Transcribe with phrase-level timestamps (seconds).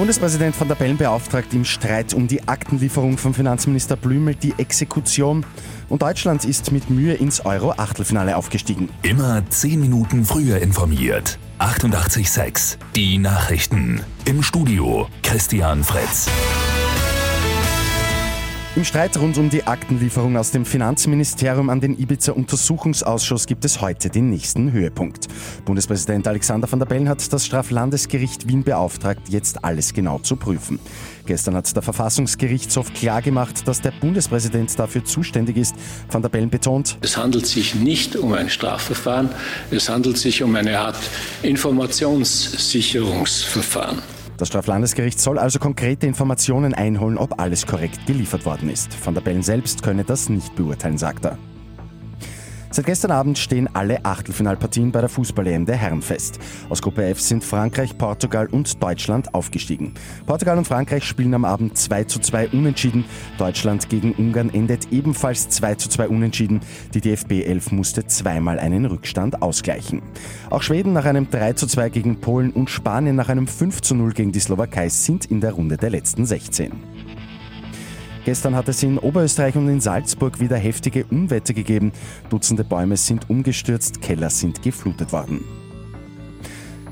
[0.00, 5.44] Bundespräsident van der Bellen beauftragt im Streit um die Aktenlieferung von Finanzminister Blümel die Exekution.
[5.90, 8.88] Und Deutschland ist mit Mühe ins Euro-Achtelfinale aufgestiegen.
[9.02, 11.38] Immer 10 Minuten früher informiert.
[11.58, 12.78] 88,6.
[12.96, 14.00] Die Nachrichten.
[14.24, 16.28] Im Studio Christian Fritz.
[18.76, 24.10] Im Streit rund um die Aktenlieferung aus dem Finanzministerium an den Ibiza-Untersuchungsausschuss gibt es heute
[24.10, 25.26] den nächsten Höhepunkt.
[25.64, 30.78] Bundespräsident Alexander van der Bellen hat das Straflandesgericht Wien beauftragt, jetzt alles genau zu prüfen.
[31.26, 35.74] Gestern hat der Verfassungsgerichtshof klargemacht, dass der Bundespräsident dafür zuständig ist.
[36.08, 39.30] Van der Bellen betont, es handelt sich nicht um ein Strafverfahren,
[39.72, 41.00] es handelt sich um eine Art
[41.42, 44.19] Informationssicherungsverfahren.
[44.40, 48.88] Das Straflandesgericht soll also konkrete Informationen einholen, ob alles korrekt geliefert worden ist.
[49.04, 51.36] Van der Bellen selbst könne das nicht beurteilen, sagt er.
[52.72, 56.38] Seit gestern Abend stehen alle Achtelfinalpartien bei der Fußball-EM der Herren fest.
[56.68, 59.94] Aus Gruppe F sind Frankreich, Portugal und Deutschland aufgestiegen.
[60.24, 63.04] Portugal und Frankreich spielen am Abend 2 zu 2 unentschieden.
[63.38, 66.60] Deutschland gegen Ungarn endet ebenfalls 2 zu 2 unentschieden.
[66.94, 70.00] Die DFB 11 musste zweimal einen Rückstand ausgleichen.
[70.48, 73.96] Auch Schweden nach einem 3 zu 2 gegen Polen und Spanien nach einem 5 zu
[73.96, 76.89] 0 gegen die Slowakei sind in der Runde der letzten 16.
[78.30, 81.90] Gestern hat es in Oberösterreich und in Salzburg wieder heftige Unwetter gegeben.
[82.28, 85.44] Dutzende Bäume sind umgestürzt, Keller sind geflutet worden.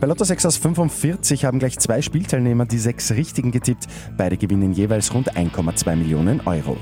[0.00, 3.86] Bei Lotto 6 aus 45 haben gleich zwei Spielteilnehmer die sechs Richtigen getippt.
[4.16, 6.78] Beide gewinnen jeweils rund 1,2 Millionen Euro.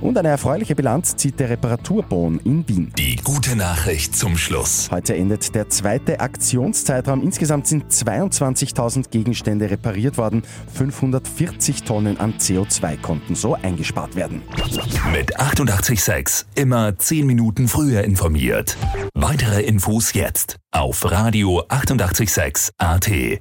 [0.00, 2.92] Und eine erfreuliche Bilanz zieht der Reparaturbohn in Wien.
[2.96, 4.88] Die gute Nachricht zum Schluss.
[4.90, 7.22] Heute endet der zweite Aktionszeitraum.
[7.22, 10.42] Insgesamt sind 22.000 Gegenstände repariert worden.
[10.74, 14.42] 540 Tonnen an CO2 konnten so eingespart werden.
[15.12, 18.76] Mit 886 immer 10 Minuten früher informiert.
[19.14, 23.40] Weitere Infos jetzt auf Radio 886 AT.